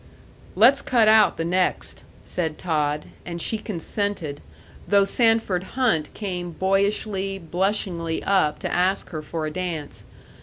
"Let's 0.55 0.81
cut 0.81 1.07
out 1.07 1.37
the 1.37 1.45
next," 1.45 2.03
said 2.23 2.57
Todd, 2.57 3.05
and 3.23 3.39
she 3.39 3.59
consented, 3.59 4.41
though 4.87 5.05
Sanford 5.05 5.63
Hunt 5.77 6.11
came 6.15 6.53
boyishly, 6.53 7.37
blushingly 7.37 8.23
up 8.23 8.57
to 8.61 8.73
ask 8.73 9.09
her 9.11 9.21
for 9.21 9.45
a 9.45 9.51
dance.... 9.51 10.03